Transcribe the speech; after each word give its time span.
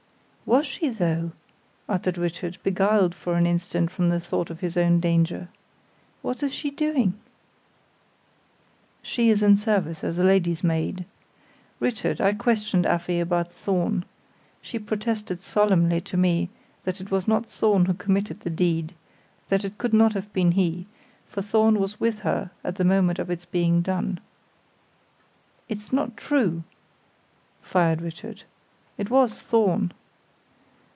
"Was 0.43 0.65
she, 0.67 0.89
though?" 0.89 1.31
uttered 1.87 2.17
Richard, 2.17 2.57
beguiled 2.61 3.15
for 3.15 3.35
an 3.35 3.47
instant 3.47 3.89
from 3.89 4.09
the 4.09 4.19
thought 4.19 4.49
of 4.49 4.59
his 4.59 4.75
own 4.75 4.99
danger. 4.99 5.47
"What 6.21 6.43
is 6.43 6.53
she 6.53 6.69
doing?" 6.71 7.17
"She 9.01 9.29
is 9.29 9.41
in 9.41 9.55
service 9.55 10.03
as 10.03 10.17
a 10.17 10.25
lady's 10.25 10.61
maid. 10.61 11.05
Richard, 11.79 12.19
I 12.19 12.33
questioned 12.33 12.85
Afy 12.85 13.21
about 13.21 13.53
Thorn. 13.53 14.03
She 14.61 14.77
protested 14.77 15.39
solemnly 15.39 16.01
to 16.01 16.17
me 16.17 16.49
that 16.83 16.99
it 16.99 17.11
was 17.11 17.29
not 17.29 17.45
Thorn 17.45 17.85
who 17.85 17.93
committed 17.93 18.41
the 18.41 18.49
deed 18.49 18.93
that 19.47 19.63
it 19.63 19.77
could 19.77 19.93
not 19.93 20.11
have 20.15 20.33
been 20.33 20.51
he, 20.51 20.85
for 21.29 21.41
Thorn 21.41 21.79
was 21.79 21.97
with 22.01 22.19
her 22.19 22.51
at 22.61 22.75
the 22.75 22.83
moment 22.83 23.19
of 23.19 23.29
its 23.29 23.45
being 23.45 23.81
done." 23.81 24.19
"It's 25.69 25.93
not 25.93 26.17
true!" 26.17 26.63
fired 27.61 28.01
Richard. 28.01 28.43
"It 28.97 29.09
was 29.09 29.39
Thorn." 29.41 29.93